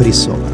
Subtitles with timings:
[0.00, 0.48] фрисона.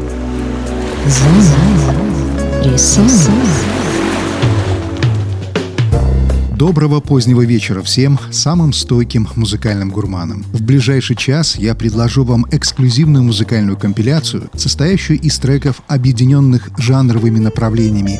[6.57, 10.43] Доброго позднего вечера всем самым стойким музыкальным гурманам.
[10.51, 18.19] В ближайший час я предложу вам эксклюзивную музыкальную компиляцию, состоящую из треков, объединенных жанровыми направлениями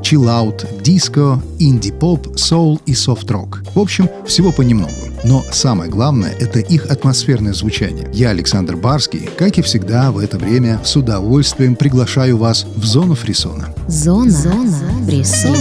[0.00, 3.62] chill out, disco, инди-поп, soul и софт-рок.
[3.74, 5.11] В общем, всего понемногу.
[5.24, 8.08] Но самое главное— это их атмосферное звучание.
[8.12, 13.14] Я, Александр Барский, как и всегда в это время, с удовольствием приглашаю вас в зону
[13.14, 13.68] фрисона.
[13.88, 15.56] Зона, Зона фрисона.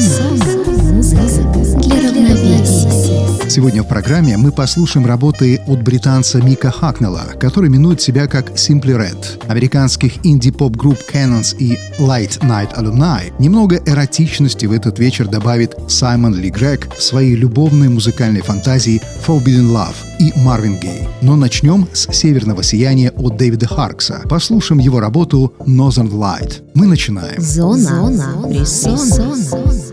[1.81, 3.20] Для равновесия.
[3.51, 8.97] Сегодня в программе мы послушаем работы от британца Мика Хакнелла, который минует себя как Simply
[8.97, 13.33] Red, американских инди-поп-групп Cannons и Light Night Alumni.
[13.39, 19.69] Немного эротичности в этот вечер добавит Саймон Ли Грег в своей любовной музыкальной фантазии Forbidden
[19.69, 21.09] Love и Марвин Гей.
[21.21, 24.21] Но начнем с «Северного сияния» от Дэвида Харкса.
[24.29, 26.61] Послушаем его работу Northern Light.
[26.73, 27.41] Мы начинаем.
[27.41, 29.35] Зона, Зона фрисона.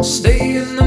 [0.01, 0.78] Stay in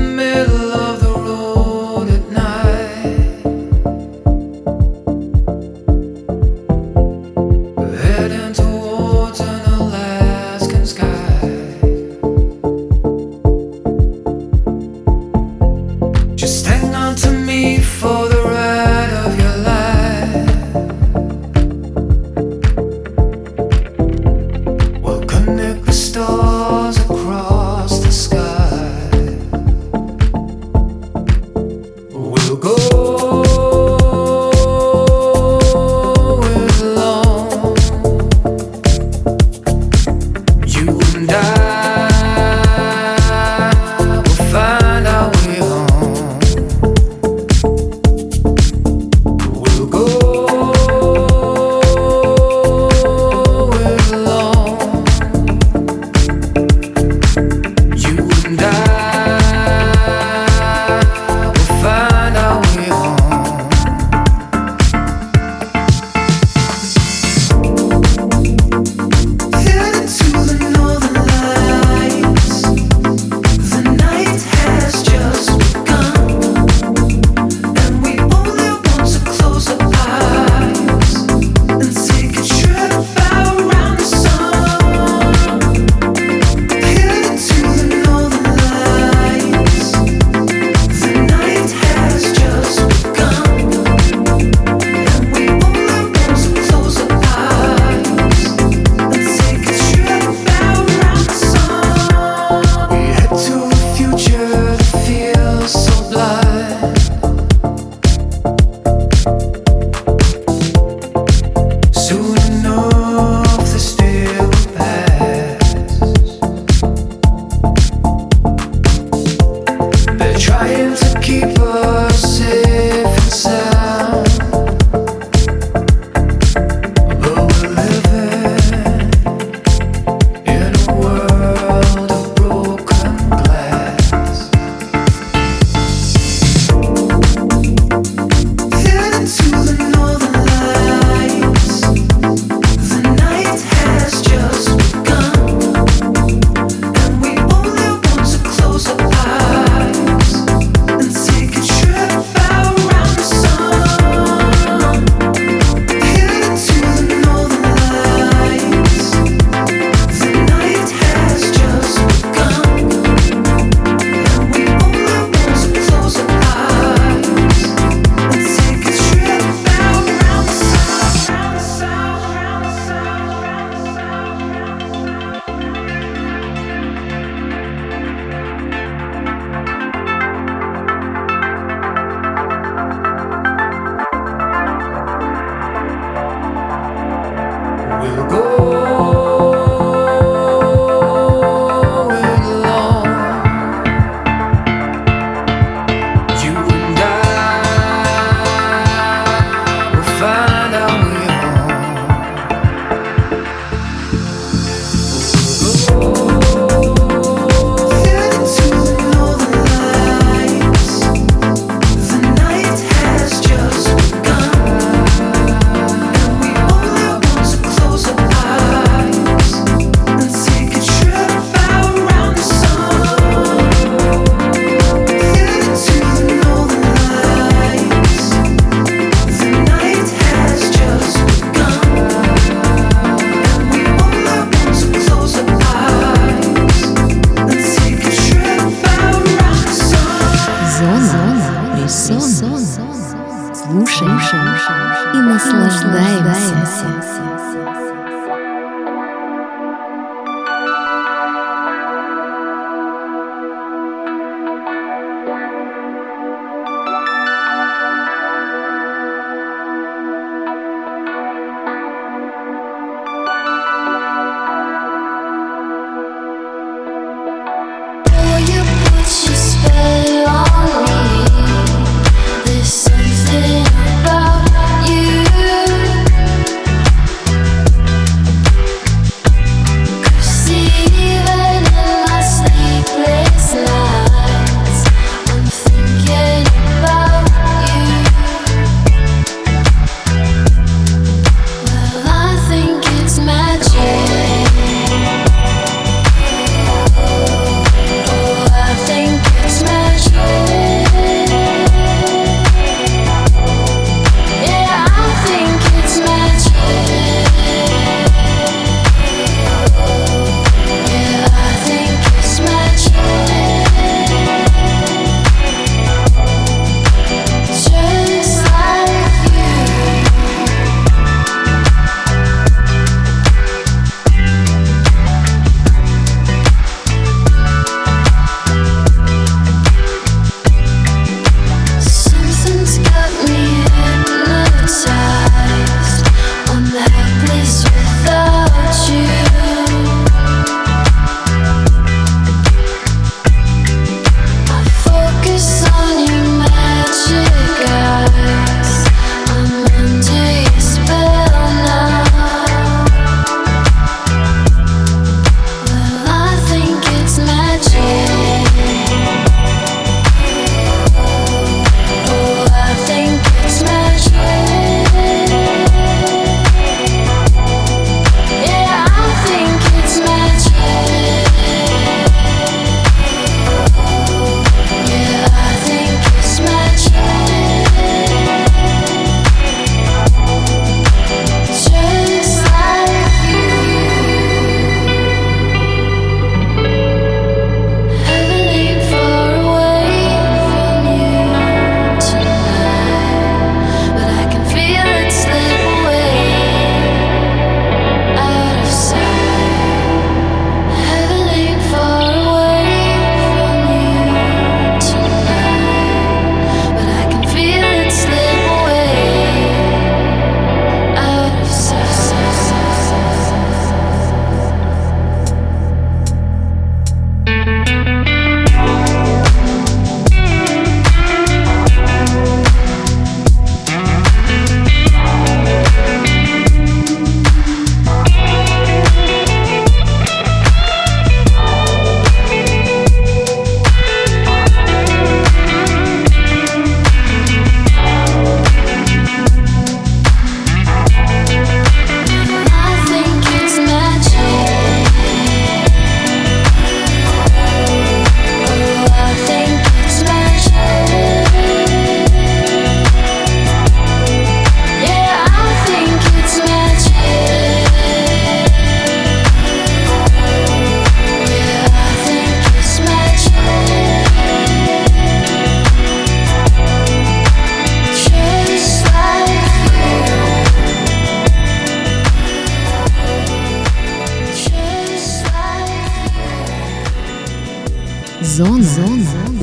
[244.31, 246.87] paixão e uma celeste da essência.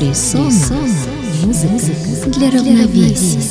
[0.01, 0.53] Бессон,
[1.43, 2.29] музыка.
[2.29, 3.43] Для равновесия.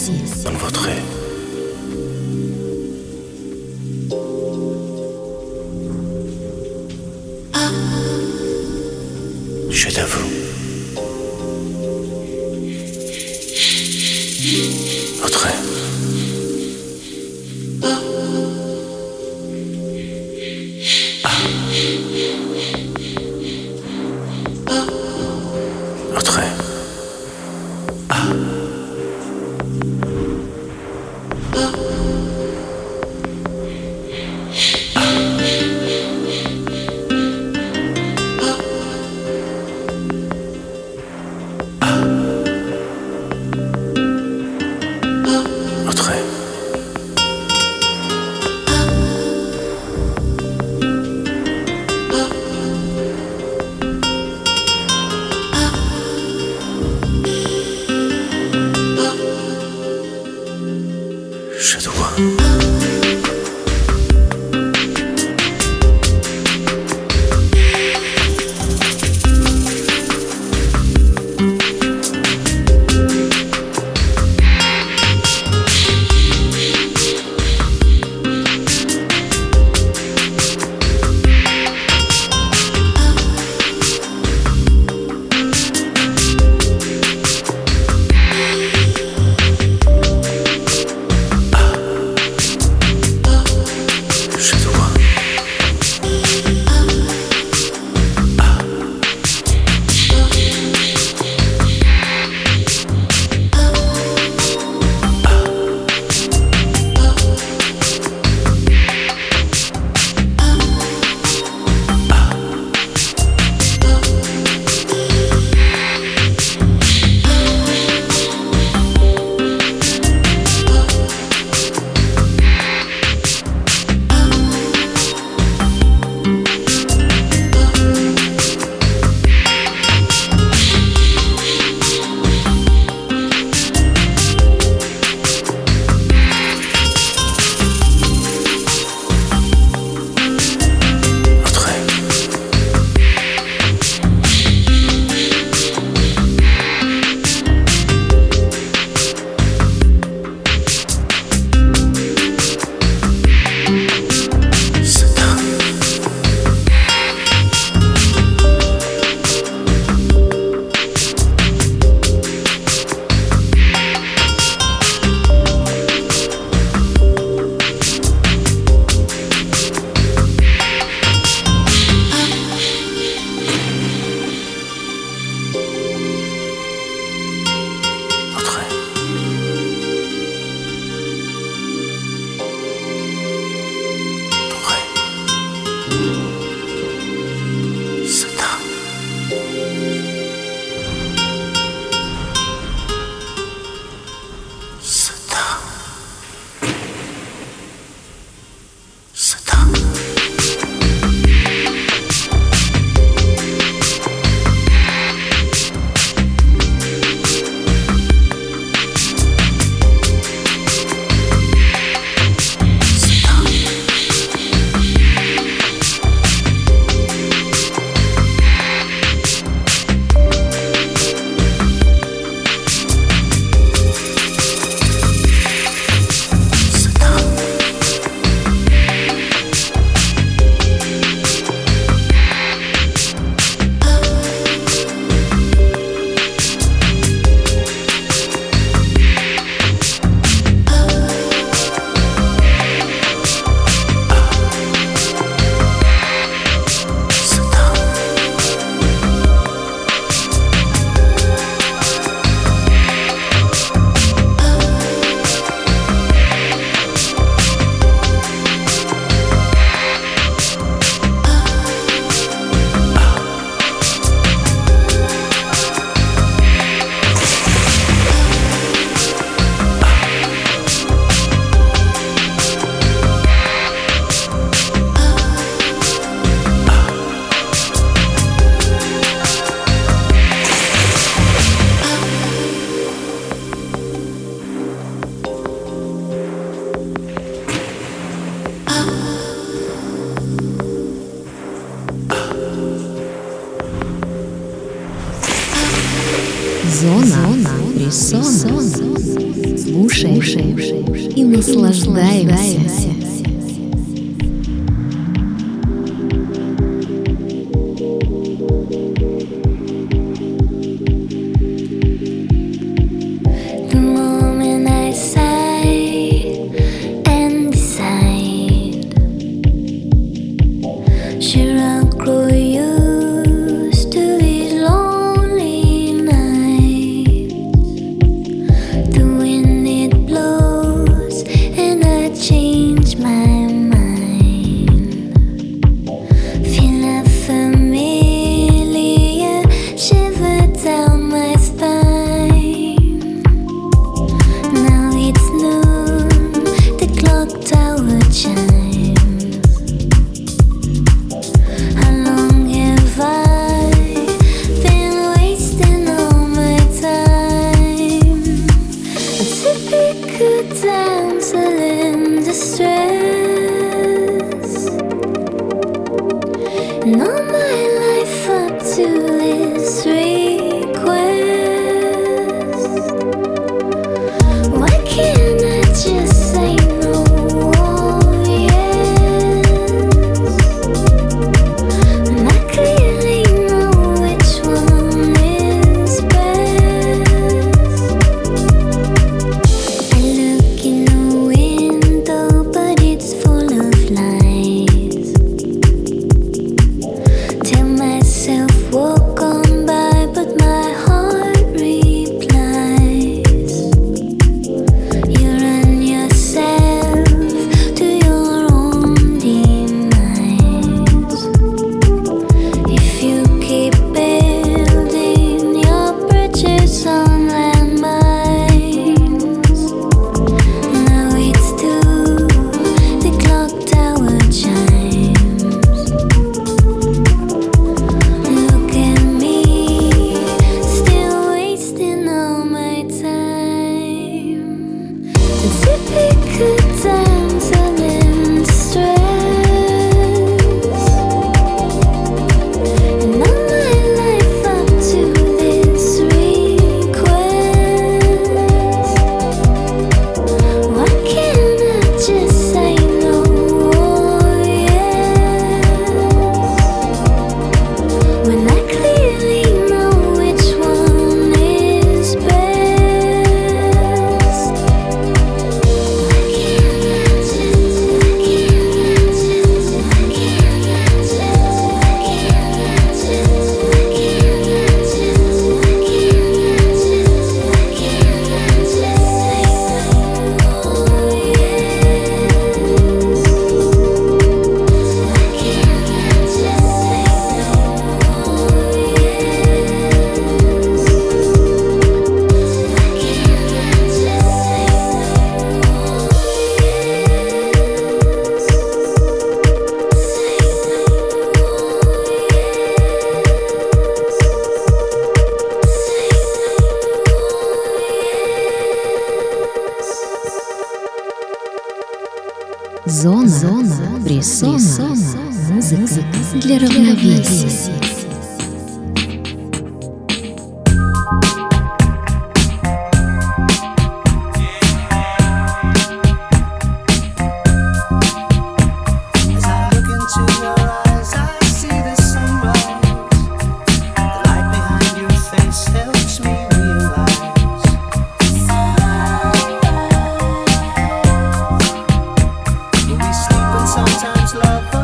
[544.39, 544.76] Love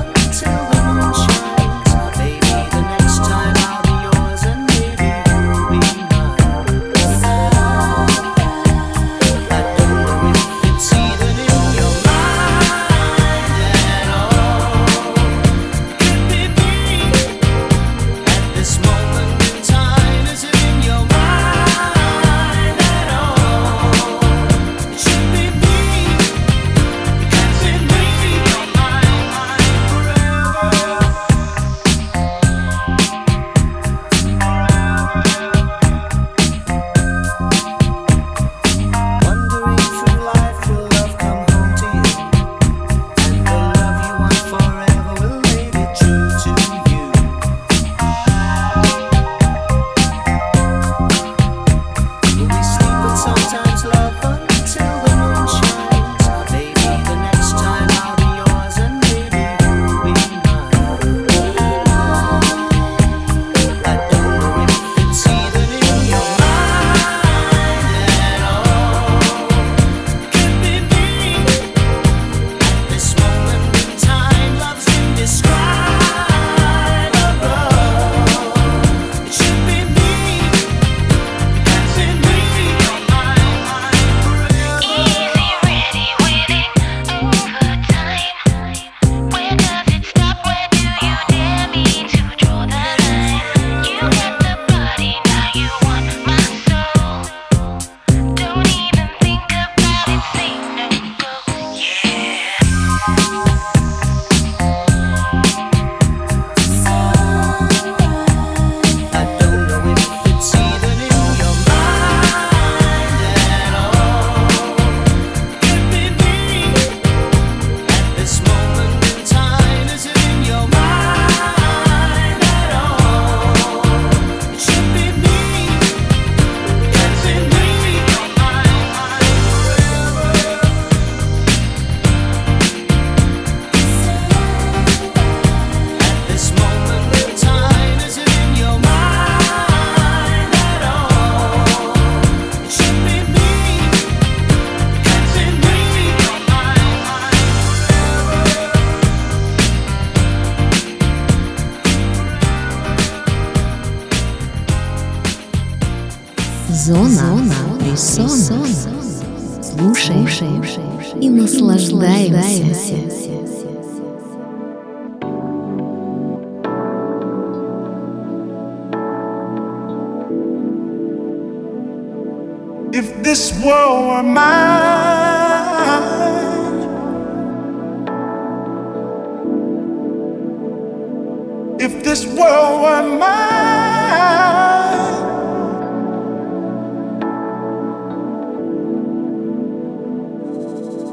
[181.80, 183.34] if this world were mine,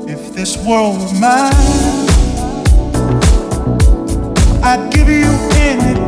[0.08, 1.52] if this world were mine,
[4.62, 6.06] I'd give you anything.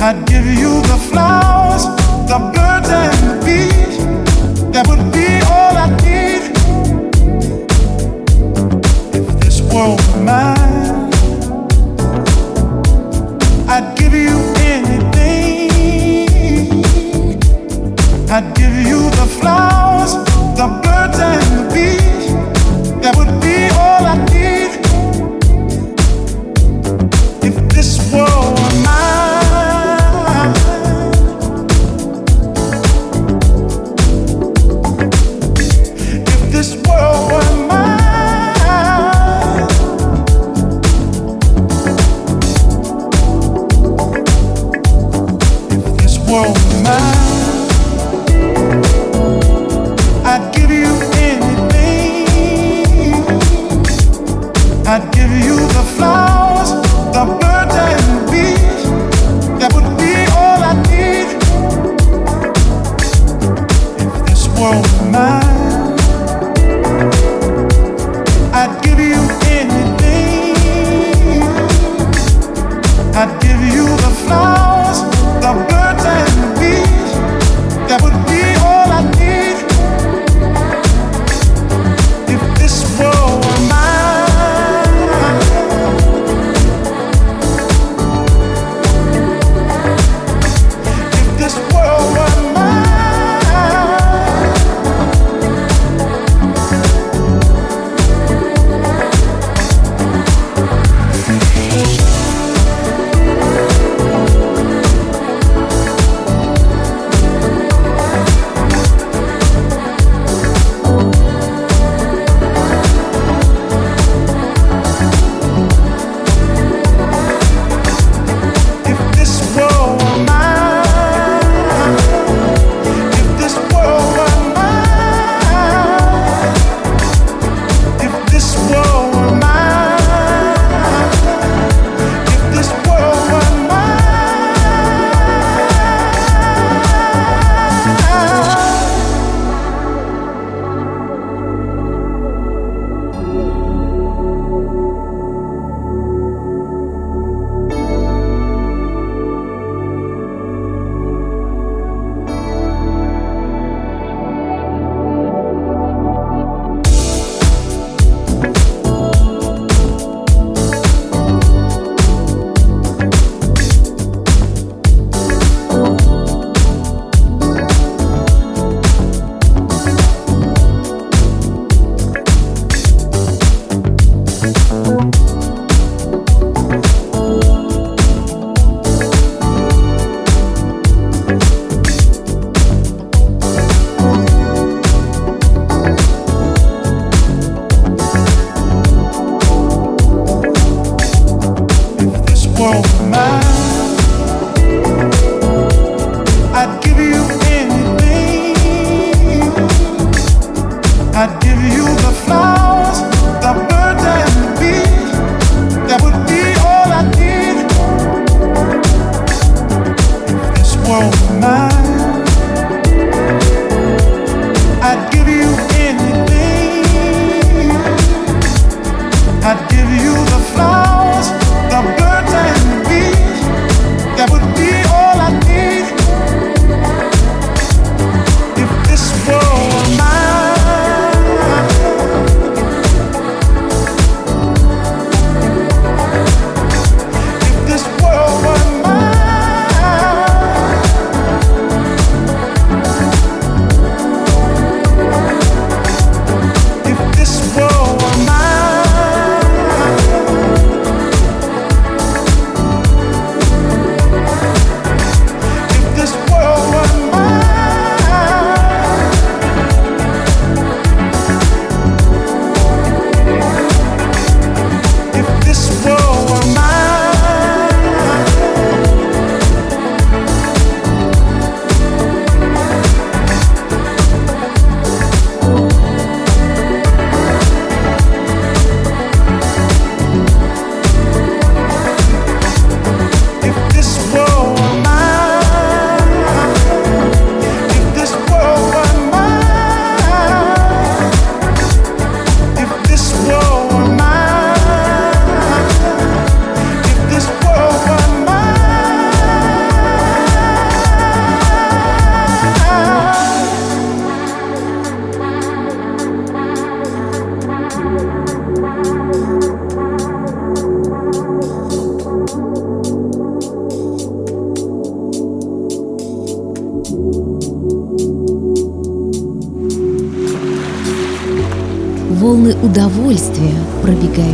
[0.00, 1.84] I'd give you the flowers,
[2.28, 2.65] the birds,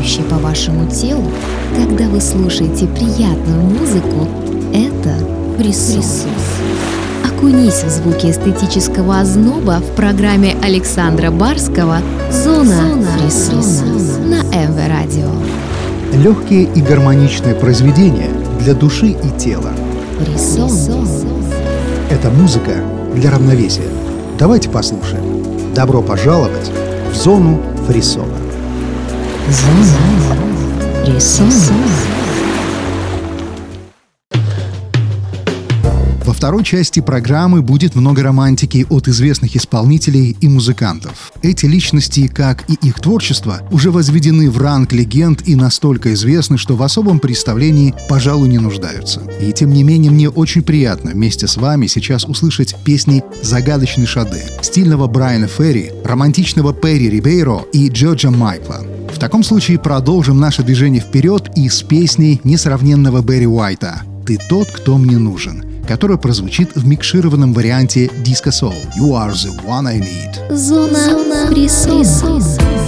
[0.02, 1.30] пробегающее по вашему телу,
[1.76, 4.28] когда вы слушаете приятную музыку,
[4.74, 5.14] это
[5.58, 6.34] присутствие.
[7.24, 11.98] Окунись в звуки эстетического озноба в программе Александра Барского
[12.30, 13.92] «Зона, присутствия»
[14.26, 15.30] на МВ Радио.
[16.12, 19.70] Легкие и гармоничные произведения для души и тела.
[20.18, 21.08] Фрисон.
[22.10, 22.72] Это музыка
[23.14, 23.88] для равновесия.
[24.38, 25.74] Давайте послушаем.
[25.74, 26.70] Добро пожаловать
[27.10, 28.31] в зону фрисона.
[29.50, 32.11] Zum, zum, zum.
[36.42, 41.32] Второй части программы будет много романтики от известных исполнителей и музыкантов.
[41.40, 46.74] Эти личности, как и их творчество, уже возведены в ранг легенд и настолько известны, что
[46.74, 49.22] в особом представлении, пожалуй, не нуждаются.
[49.40, 54.42] И тем не менее, мне очень приятно вместе с вами сейчас услышать песни «Загадочный Шаде»,
[54.62, 58.84] стильного Брайана Ферри, романтичного Перри Рибейро и Джорджа Майкла.
[59.14, 64.66] В таком случае продолжим наше движение вперед и с песней несравненного Берри Уайта «Ты тот,
[64.72, 70.00] кто мне нужен», которая прозвучит в микшированном варианте Disco Soul «You are the one I
[70.00, 70.56] need».
[70.56, 72.00] Зона Фрисон.
[72.00, 72.81] I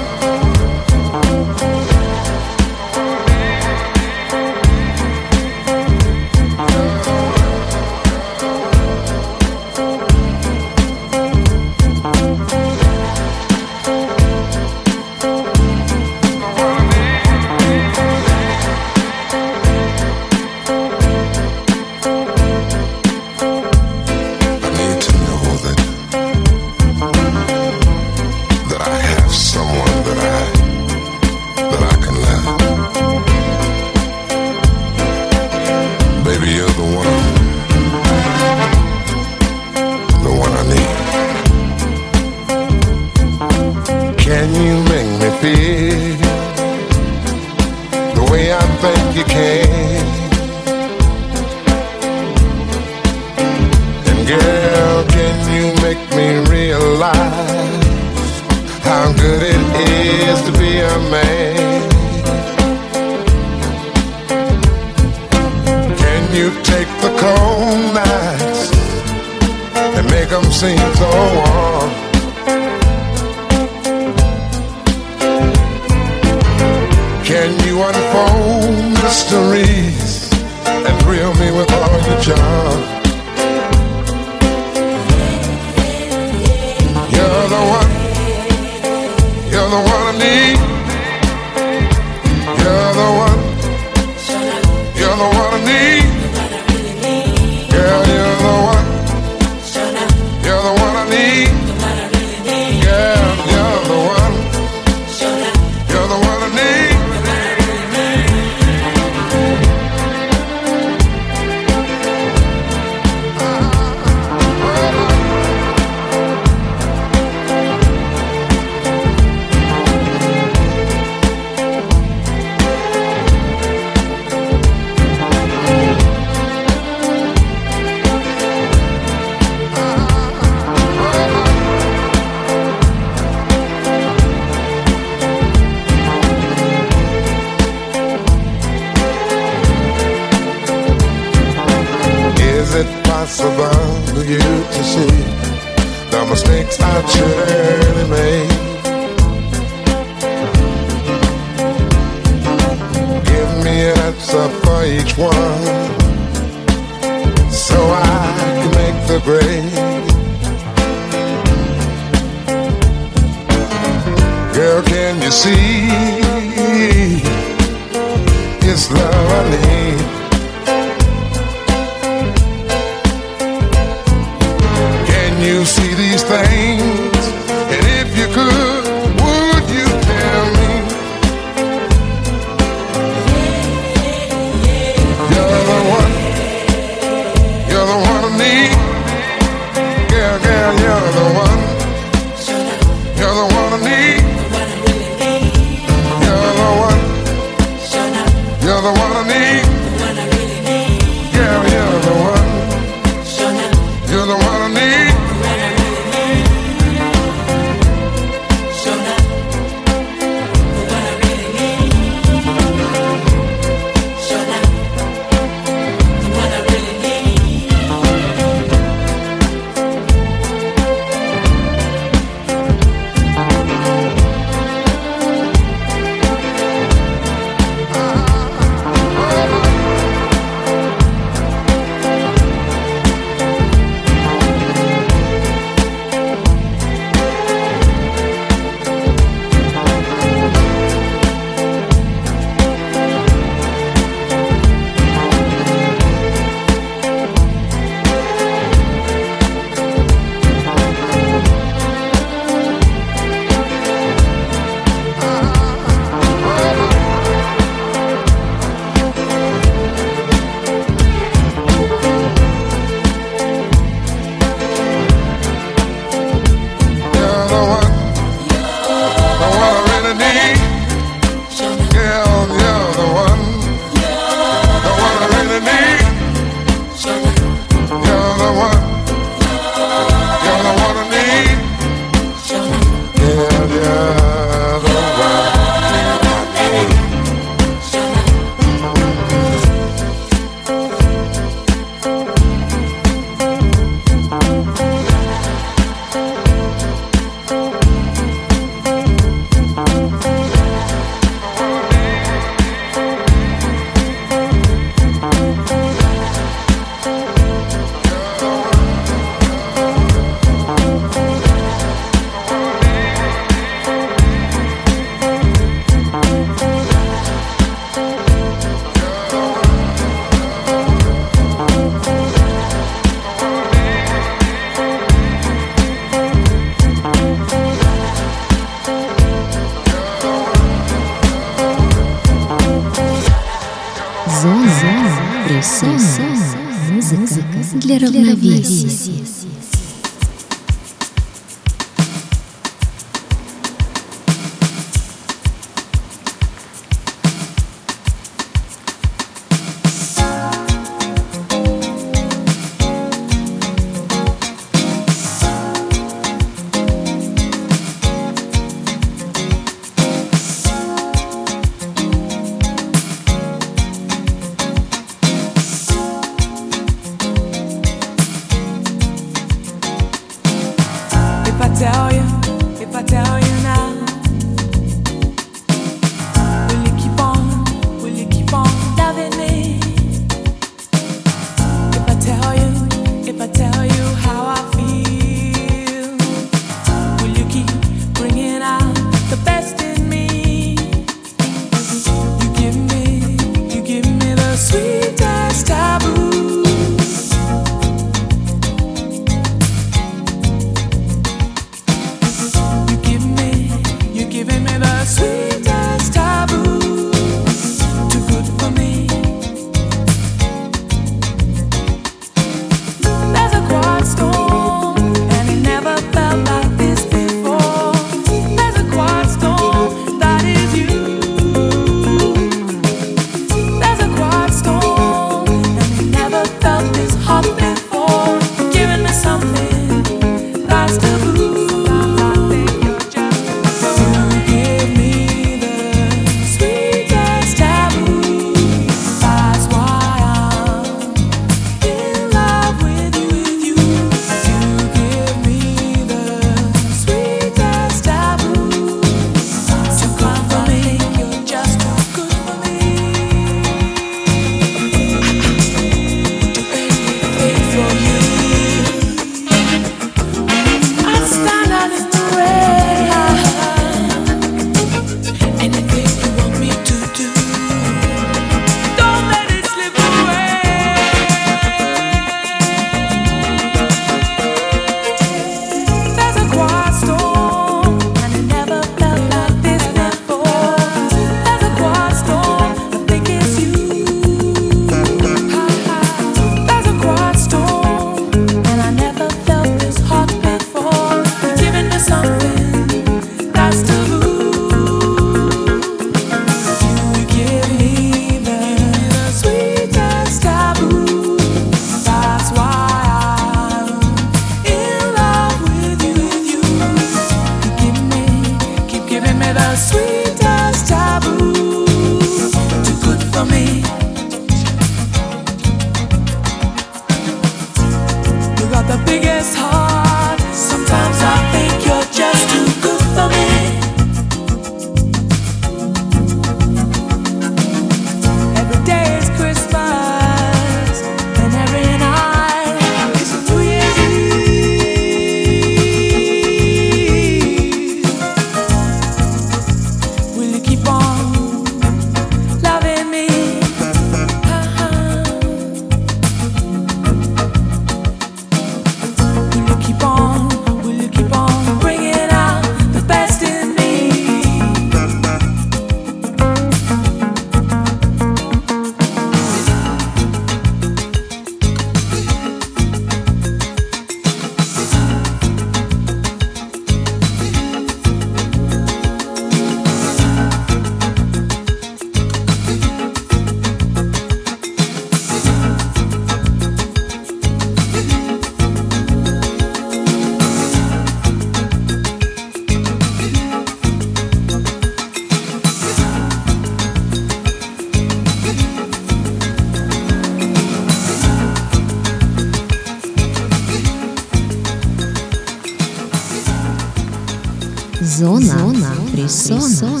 [599.28, 600.00] Фрисона.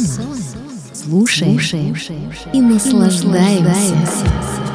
[0.94, 1.58] Слушаем,
[2.52, 3.94] и наслаждаемся.
[3.94, 4.67] Oh,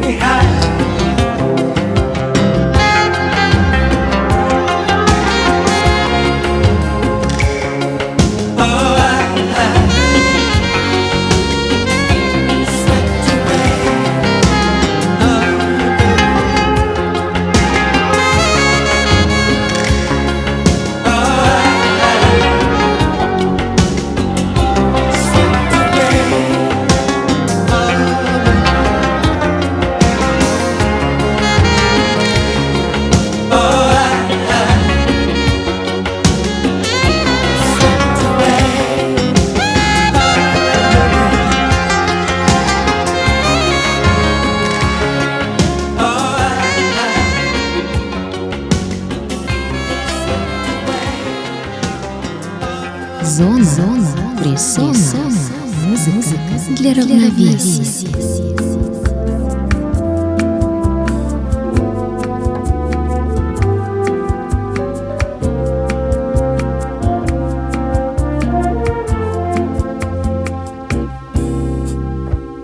[0.00, 1.05] 你还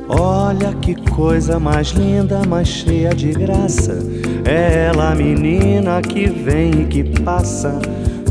[0.09, 3.99] Olha que coisa mais linda, mais cheia de graça.
[4.45, 7.81] É ela, menina que vem e que passa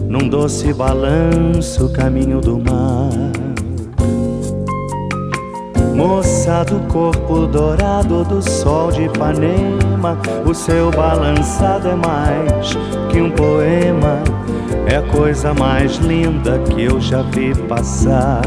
[0.07, 3.40] num doce balanço caminho do mar.
[6.01, 12.75] Moça do corpo dourado do sol de Ipanema, o seu balançado é mais
[13.11, 14.17] que um poema.
[14.91, 18.41] É a coisa mais linda que eu já vi passar.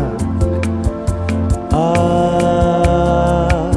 [1.72, 3.70] Ah,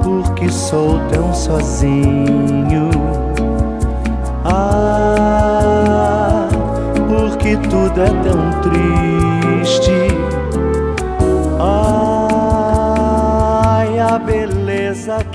[0.00, 2.88] porque sou tão sozinho.
[4.44, 6.46] Ah,
[7.08, 9.97] porque tudo é tão triste.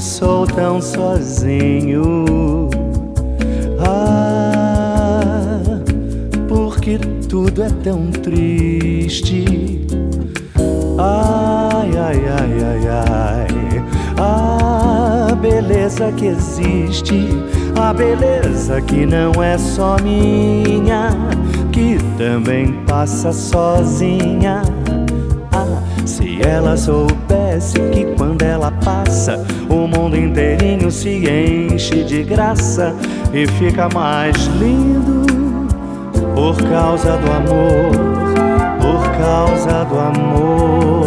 [0.00, 2.24] Sou tão sozinho.
[3.80, 5.60] Ah,
[6.48, 9.86] porque tudo é tão triste.
[10.98, 13.48] Ai, ai, ai, ai, ai.
[14.18, 17.28] A beleza que existe,
[17.80, 21.10] a beleza que não é só minha,
[21.72, 24.62] que também passa sozinha.
[25.52, 29.44] Ah, se ela soubesse que quando ela passa,
[29.98, 32.94] mundo inteirinho se enche de graça
[33.34, 35.26] e fica mais lindo
[36.34, 37.90] por causa do amor,
[38.80, 40.97] por causa do amor.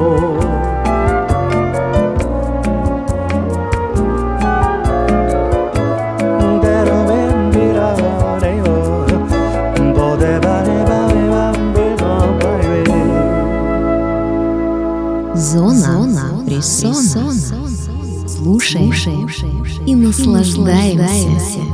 [18.62, 19.28] Слушаем
[19.88, 21.71] и наслаждаемся.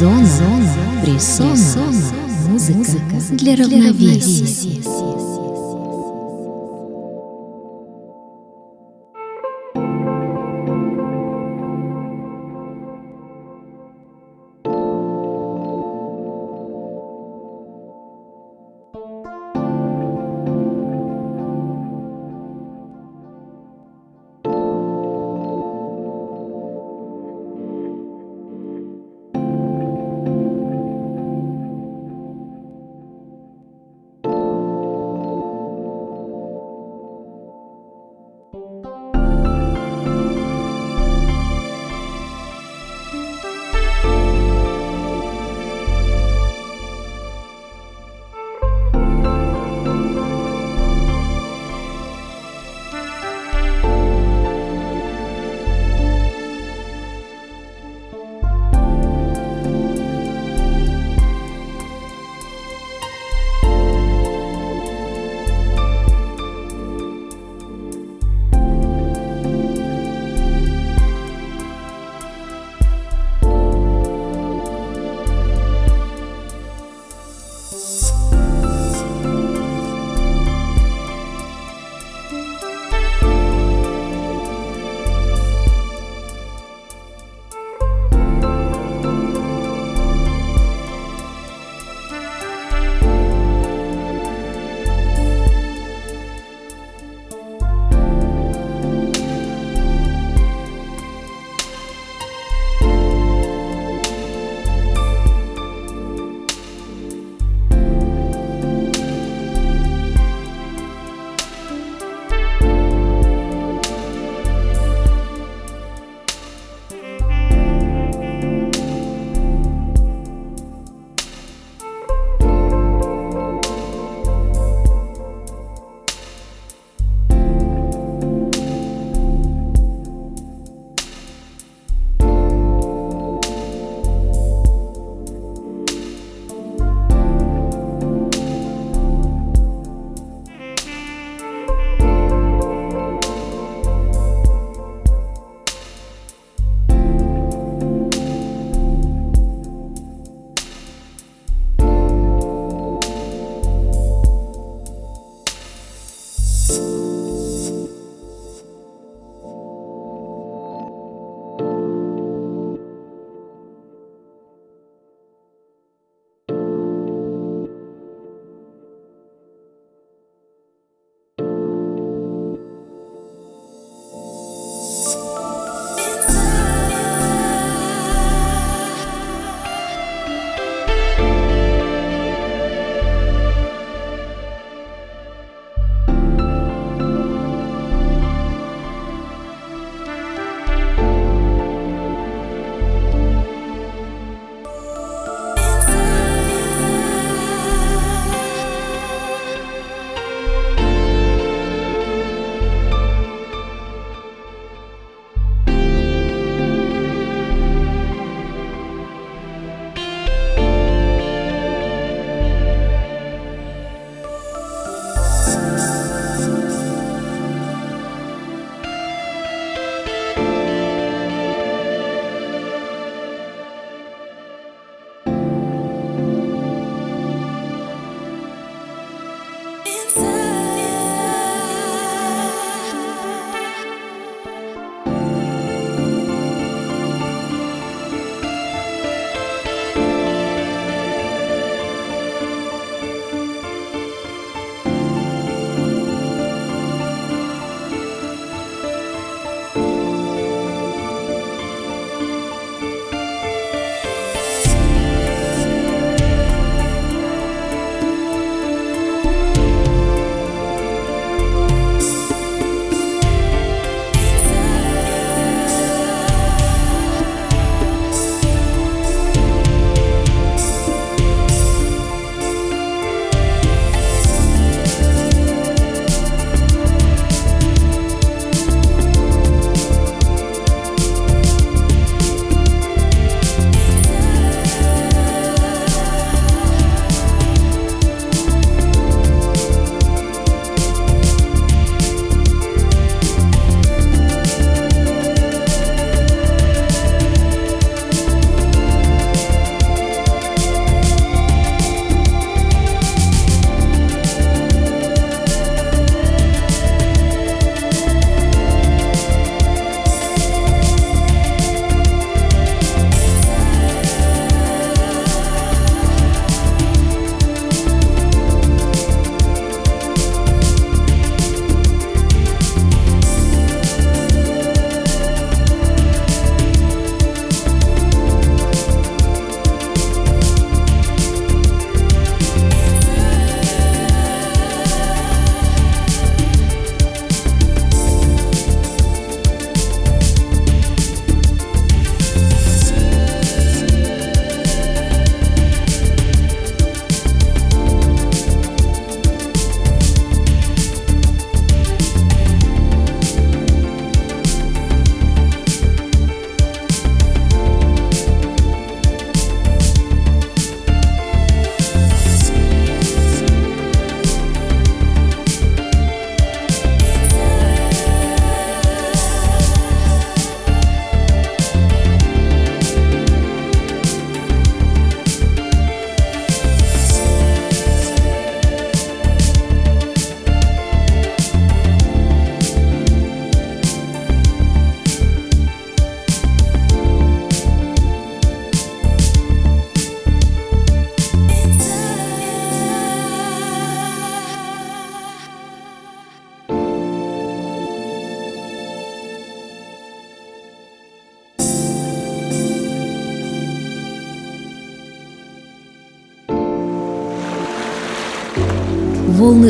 [0.00, 1.92] Зона, зона, фрисона,
[2.48, 4.80] музыка для равновесия.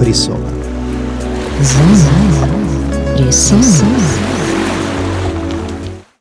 [0.00, 0.48] Frissola.
[3.16, 4.29] Frissola.